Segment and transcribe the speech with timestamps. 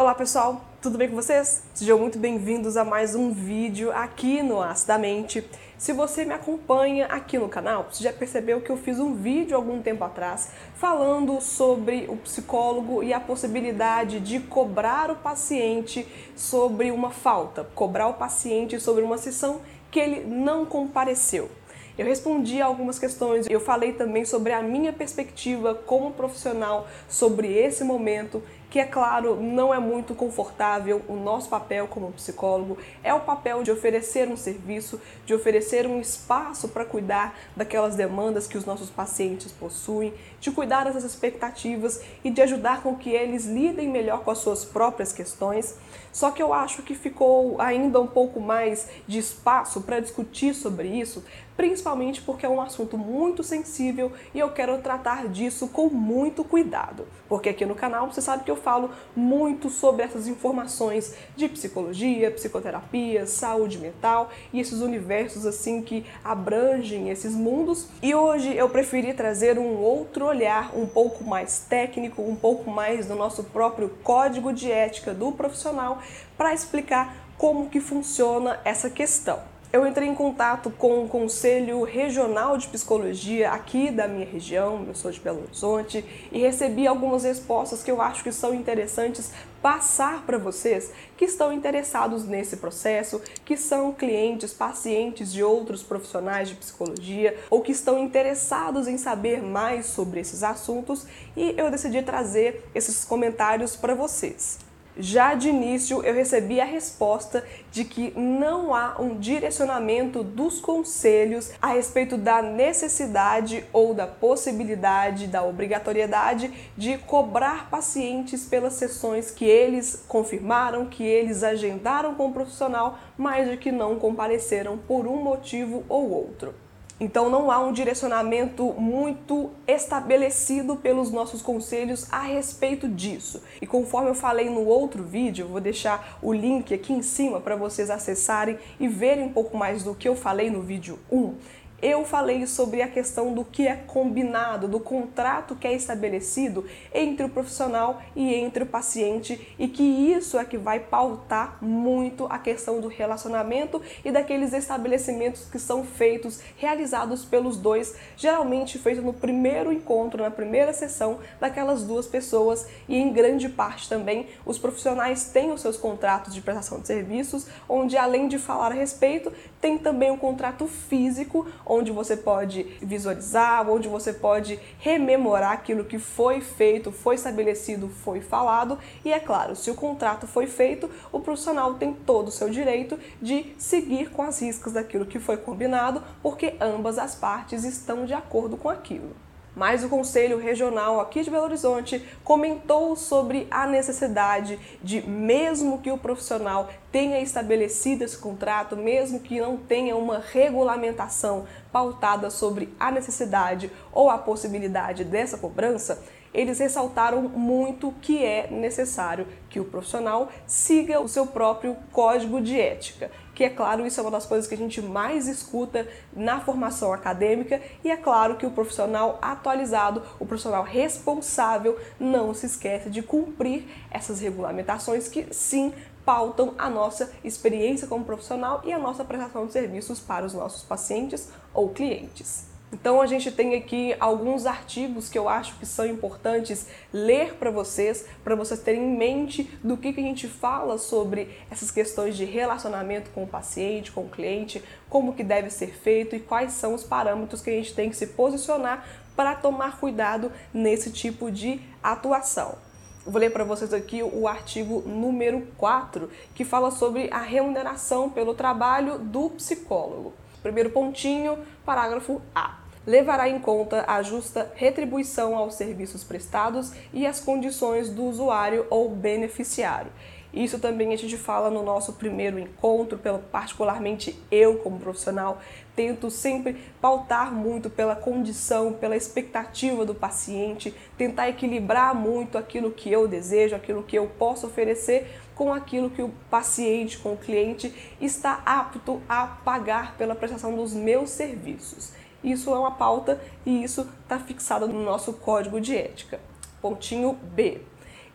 [0.00, 1.62] Olá pessoal, tudo bem com vocês?
[1.74, 5.44] Sejam muito bem-vindos a mais um vídeo aqui no Acidamente.
[5.76, 9.54] Se você me acompanha aqui no canal, você já percebeu que eu fiz um vídeo
[9.54, 16.90] algum tempo atrás falando sobre o psicólogo e a possibilidade de cobrar o paciente sobre
[16.90, 21.50] uma falta, cobrar o paciente sobre uma sessão que ele não compareceu.
[21.98, 27.84] Eu respondi algumas questões, eu falei também sobre a minha perspectiva como profissional sobre esse
[27.84, 31.02] momento que é claro, não é muito confortável.
[31.08, 36.00] O nosso papel como psicólogo é o papel de oferecer um serviço, de oferecer um
[36.00, 42.30] espaço para cuidar daquelas demandas que os nossos pacientes possuem, de cuidar dessas expectativas e
[42.30, 45.76] de ajudar com que eles lidem melhor com as suas próprias questões.
[46.12, 50.88] Só que eu acho que ficou ainda um pouco mais de espaço para discutir sobre
[50.88, 51.24] isso,
[51.60, 57.06] principalmente porque é um assunto muito sensível e eu quero tratar disso com muito cuidado.
[57.28, 62.30] Porque aqui no canal você sabe que eu falo muito sobre essas informações de psicologia,
[62.30, 67.88] psicoterapia, saúde mental e esses universos assim que abrangem esses mundos.
[68.02, 73.04] E hoje eu preferi trazer um outro olhar um pouco mais técnico, um pouco mais
[73.04, 75.98] do nosso próprio código de ética do profissional
[76.38, 79.59] para explicar como que funciona essa questão.
[79.72, 84.96] Eu entrei em contato com o Conselho Regional de Psicologia aqui da minha região, eu
[84.96, 89.30] sou de Belo Horizonte, e recebi algumas respostas que eu acho que são interessantes
[89.62, 96.48] passar para vocês que estão interessados nesse processo, que são clientes, pacientes de outros profissionais
[96.48, 102.02] de psicologia ou que estão interessados em saber mais sobre esses assuntos, e eu decidi
[102.02, 104.69] trazer esses comentários para vocês.
[104.98, 111.52] Já de início eu recebi a resposta de que não há um direcionamento dos conselhos
[111.62, 119.44] a respeito da necessidade ou da possibilidade, da obrigatoriedade de cobrar pacientes pelas sessões que
[119.44, 125.22] eles confirmaram, que eles agendaram com o profissional, mas de que não compareceram por um
[125.22, 126.52] motivo ou outro.
[127.00, 133.42] Então não há um direcionamento muito estabelecido pelos nossos conselhos a respeito disso.
[133.60, 137.56] E conforme eu falei no outro vídeo, vou deixar o link aqui em cima para
[137.56, 141.34] vocês acessarem e verem um pouco mais do que eu falei no vídeo 1
[141.82, 147.24] eu falei sobre a questão do que é combinado, do contrato que é estabelecido entre
[147.24, 152.38] o profissional e entre o paciente e que isso é que vai pautar muito a
[152.38, 159.12] questão do relacionamento e daqueles estabelecimentos que são feitos, realizados pelos dois, geralmente feito no
[159.12, 165.30] primeiro encontro, na primeira sessão daquelas duas pessoas e em grande parte também os profissionais
[165.32, 169.78] têm os seus contratos de prestação de serviços, onde além de falar a respeito, tem
[169.78, 176.40] também um contrato físico onde você pode visualizar, onde você pode rememorar aquilo que foi
[176.40, 178.76] feito, foi estabelecido, foi falado.
[179.04, 182.98] E é claro, se o contrato foi feito, o profissional tem todo o seu direito
[183.22, 188.14] de seguir com as riscas daquilo que foi combinado, porque ambas as partes estão de
[188.14, 194.58] acordo com aquilo mas o Conselho Regional aqui de Belo Horizonte comentou sobre a necessidade
[194.82, 201.46] de, mesmo que o profissional tenha estabelecido esse contrato, mesmo que não tenha uma regulamentação
[201.72, 206.02] pautada sobre a necessidade ou a possibilidade dessa cobrança,
[206.32, 212.58] eles ressaltaram muito que é necessário que o profissional siga o seu próprio código de
[212.58, 213.10] ética.
[213.34, 216.92] Que é claro, isso é uma das coisas que a gente mais escuta na formação
[216.92, 223.02] acadêmica, e é claro que o profissional atualizado, o profissional responsável, não se esquece de
[223.02, 225.72] cumprir essas regulamentações que sim
[226.04, 230.62] pautam a nossa experiência como profissional e a nossa prestação de serviços para os nossos
[230.62, 232.49] pacientes ou clientes.
[232.72, 237.50] Então a gente tem aqui alguns artigos que eu acho que são importantes ler para
[237.50, 242.16] vocês, para vocês terem em mente do que, que a gente fala sobre essas questões
[242.16, 246.52] de relacionamento com o paciente, com o cliente, como que deve ser feito e quais
[246.52, 251.28] são os parâmetros que a gente tem que se posicionar para tomar cuidado nesse tipo
[251.28, 252.56] de atuação.
[253.04, 258.34] Vou ler para vocês aqui o artigo número 4, que fala sobre a remuneração pelo
[258.34, 260.12] trabalho do psicólogo.
[260.42, 267.20] Primeiro pontinho, parágrafo A levará em conta a justa retribuição aos serviços prestados e as
[267.20, 269.92] condições do usuário ou beneficiário.
[270.32, 275.40] Isso também a gente fala no nosso primeiro encontro, pelo, particularmente eu como profissional,
[275.74, 282.90] tento sempre pautar muito pela condição, pela expectativa do paciente, tentar equilibrar muito aquilo que
[282.90, 287.74] eu desejo, aquilo que eu posso oferecer com aquilo que o paciente, com o cliente
[288.00, 291.92] está apto a pagar pela prestação dos meus serviços.
[292.22, 296.20] Isso é uma pauta e isso está fixado no nosso código de ética.
[296.60, 297.62] Pontinho B.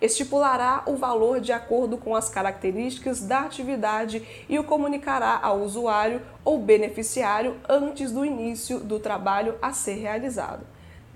[0.01, 6.21] estipulará o valor de acordo com as características da atividade e o comunicará ao usuário
[6.43, 10.65] ou beneficiário antes do início do trabalho a ser realizado.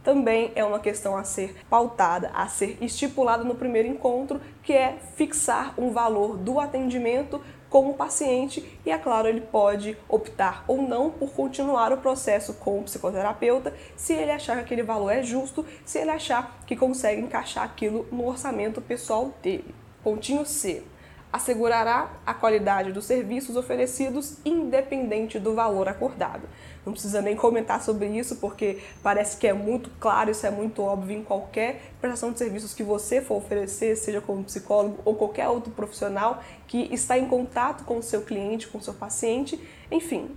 [0.03, 4.97] Também é uma questão a ser pautada, a ser estipulada no primeiro encontro, que é
[5.15, 10.81] fixar um valor do atendimento com o paciente e, é claro, ele pode optar ou
[10.81, 15.24] não por continuar o processo com o psicoterapeuta se ele achar que aquele valor é
[15.24, 19.75] justo, se ele achar que consegue encaixar aquilo no orçamento pessoal dele.
[20.04, 20.83] Pontinho C
[21.31, 26.47] assegurará a qualidade dos serviços oferecidos independente do valor acordado.
[26.85, 30.81] Não precisa nem comentar sobre isso, porque parece que é muito claro, isso é muito
[30.81, 35.47] óbvio em qualquer prestação de serviços que você for oferecer, seja como psicólogo ou qualquer
[35.49, 39.59] outro profissional que está em contato com o seu cliente, com o seu paciente.
[39.91, 40.35] Enfim,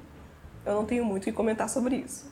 [0.66, 2.30] eu não tenho muito o que comentar sobre isso.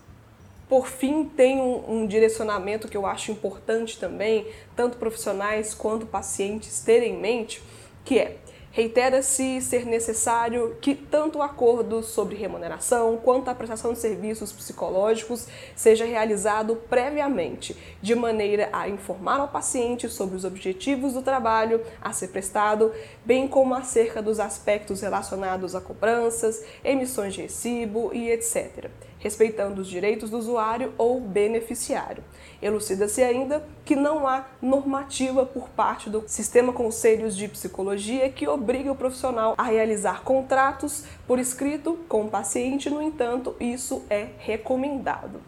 [0.69, 4.47] Por fim, tem um, um, direcionamento que eu acho importante também,
[4.77, 7.61] tanto profissionais quanto pacientes terem em mente,
[8.05, 8.37] que é
[8.73, 15.49] Reitera-se ser necessário que tanto o acordo sobre remuneração quanto a prestação de serviços psicológicos
[15.75, 22.13] seja realizado previamente, de maneira a informar ao paciente sobre os objetivos do trabalho a
[22.13, 22.93] ser prestado,
[23.25, 28.89] bem como acerca dos aspectos relacionados a cobranças, emissões de recibo e etc
[29.21, 32.25] respeitando os direitos do usuário ou beneficiário.
[32.61, 38.91] Elucida-se ainda que não há normativa por parte do Sistema Conselhos de Psicologia que obrigue
[38.91, 45.41] o profissional a realizar contratos por escrito com o paciente, no entanto, isso é recomendado.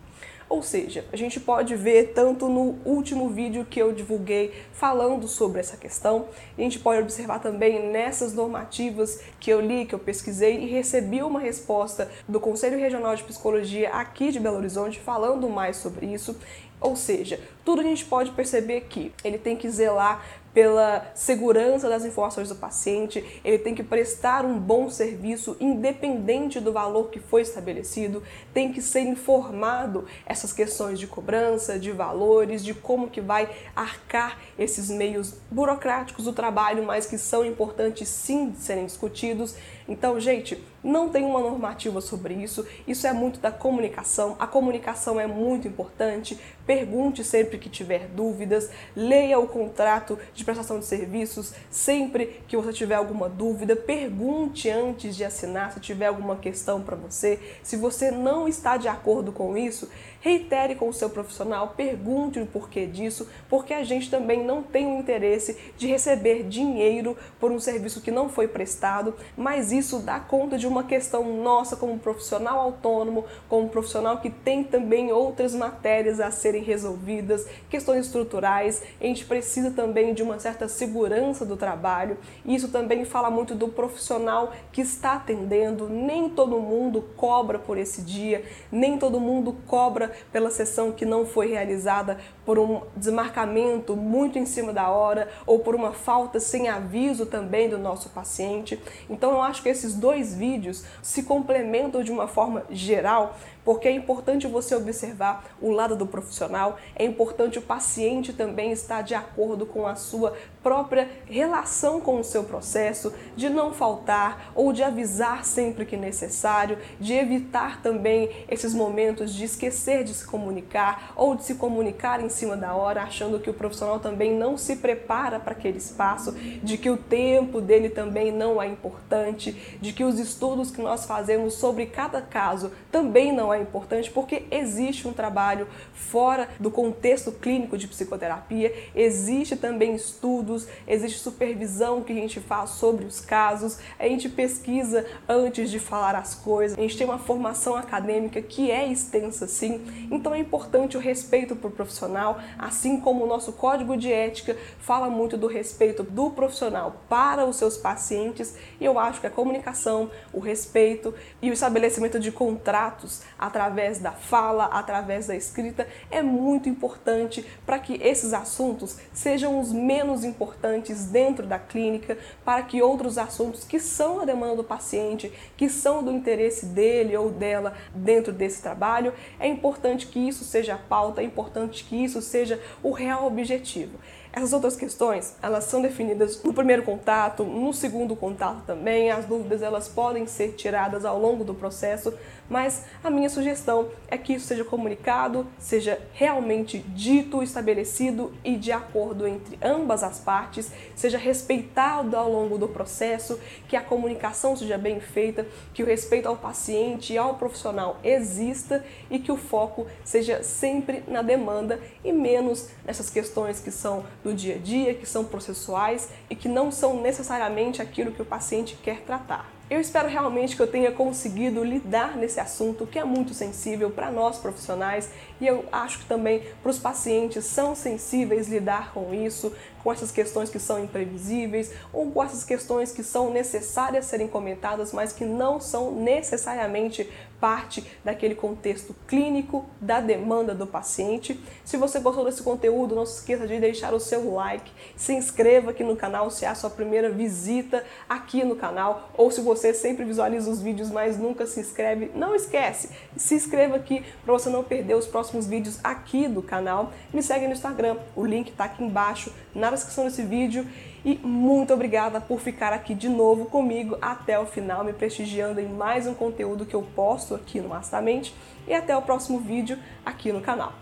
[0.49, 5.61] Ou seja, a gente pode ver tanto no último vídeo que eu divulguei falando sobre
[5.61, 6.27] essa questão,
[6.57, 11.23] a gente pode observar também nessas normativas que eu li, que eu pesquisei e recebi
[11.23, 16.37] uma resposta do Conselho Regional de Psicologia aqui de Belo Horizonte falando mais sobre isso.
[16.83, 20.23] Ou seja, tudo a gente pode perceber que ele tem que zelar
[20.53, 26.73] pela segurança das informações do paciente, ele tem que prestar um bom serviço independente do
[26.73, 28.23] valor que foi estabelecido,
[28.53, 34.39] tem que ser informado essas questões de cobrança, de valores, de como que vai arcar
[34.59, 39.55] esses meios burocráticos do trabalho, mas que são importantes sim de serem discutidos.
[39.89, 44.37] Então, gente, não tem uma normativa sobre isso, isso é muito da comunicação.
[44.39, 46.39] A comunicação é muito importante.
[46.67, 52.73] Pergunte sempre que tiver dúvidas, leia o contrato de prestação de serviços sempre que você
[52.73, 57.39] tiver alguma dúvida, pergunte antes de assinar se tiver alguma questão para você.
[57.63, 59.89] Se você não está de acordo com isso,
[60.23, 64.87] reitere com o seu profissional, pergunte o porquê disso, porque a gente também não tem
[64.87, 70.21] o interesse de receber dinheiro por um serviço que não foi prestado, mas isso dá
[70.21, 76.21] conta de uma questão nossa como profissional autônomo, como profissional que tem também outras matérias
[76.21, 82.17] a serem resolvidas, questões estruturais, a gente precisa também de uma certa segurança do trabalho.
[82.47, 88.03] Isso também fala muito do profissional que está atendendo, nem todo mundo cobra por esse
[88.03, 94.39] dia, nem todo mundo cobra pela sessão que não foi realizada por um desmarcamento muito
[94.39, 98.81] em cima da hora ou por uma falta sem aviso também do nosso paciente.
[99.09, 103.93] Então eu acho que esses dois vídeos se complementam de uma forma geral porque é
[103.93, 109.67] importante você observar o lado do profissional, é importante o paciente também estar de acordo
[109.67, 115.45] com a sua própria relação com o seu processo, de não faltar ou de avisar
[115.45, 121.45] sempre que necessário, de evitar também esses momentos de esquecer de se comunicar ou de
[121.45, 125.53] se comunicar em cima da hora, achando que o profissional também não se prepara para
[125.53, 130.71] aquele espaço, de que o tempo dele também não é importante, de que os estudos
[130.71, 136.49] que nós fazemos sobre cada caso também não é importante porque existe um trabalho fora
[136.59, 143.05] do contexto clínico de psicoterapia, existe também estudos, existe supervisão que a gente faz sobre
[143.05, 147.77] os casos, a gente pesquisa antes de falar as coisas, a gente tem uma formação
[147.77, 153.27] acadêmica que é extensa sim, então é importante o respeito por profissional, assim como o
[153.27, 158.85] nosso código de ética fala muito do respeito do profissional para os seus pacientes, e
[158.85, 164.67] eu acho que a comunicação, o respeito e o estabelecimento de contratos através da fala,
[164.67, 171.45] através da escrita, é muito importante para que esses assuntos sejam os menos importantes dentro
[171.45, 176.13] da clínica, para que outros assuntos que são a demanda do paciente, que são do
[176.13, 181.25] interesse dele ou dela dentro desse trabalho, é importante que isso seja a pauta, é
[181.25, 183.99] importante que isso seja o real objetivo
[184.33, 189.11] Essas outras questões, elas são definidas no primeiro contato, no segundo contato também.
[189.11, 192.15] As dúvidas elas podem ser tiradas ao longo do processo,
[192.53, 198.71] mas a minha sugestão é que isso seja comunicado, seja realmente dito, estabelecido e de
[198.71, 204.77] acordo entre ambas as partes, seja respeitado ao longo do processo, que a comunicação seja
[204.77, 209.87] bem feita, que o respeito ao paciente e ao profissional exista e que o foco
[210.05, 215.07] seja sempre na demanda e menos nessas questões que são do dia a dia, que
[215.07, 219.62] são processuais e que não são necessariamente aquilo que o paciente quer tratar.
[219.73, 224.11] Eu espero realmente que eu tenha conseguido lidar nesse assunto que é muito sensível para
[224.11, 225.09] nós profissionais
[225.41, 229.51] e eu acho que também para os pacientes são sensíveis lidar com isso,
[229.83, 234.93] com essas questões que são imprevisíveis ou com essas questões que são necessárias serem comentadas,
[234.93, 237.11] mas que não são necessariamente
[237.43, 241.41] parte daquele contexto clínico da demanda do paciente.
[241.65, 245.73] Se você gostou desse conteúdo, não se esqueça de deixar o seu like, se inscreva
[245.73, 249.75] aqui no canal se é a sua primeira visita aqui no canal ou se você
[249.75, 254.49] sempre visualiza os vídeos, mas nunca se inscreve, não esquece, se inscreva aqui para você
[254.49, 256.93] não perder os próximos vídeos aqui do canal.
[257.13, 260.65] Me segue no Instagram, o link está aqui embaixo na descrição desse vídeo
[261.05, 265.69] e muito obrigada por ficar aqui de novo comigo até o final, me prestigiando em
[265.69, 268.35] mais um conteúdo que eu posto aqui no Mastamente.
[268.67, 270.73] E até o próximo vídeo aqui no canal.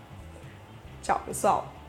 [1.01, 1.80] Tchau, pessoal!